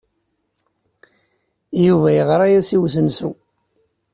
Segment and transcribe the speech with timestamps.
[1.85, 3.31] Yuba yeɣra-as i usensu.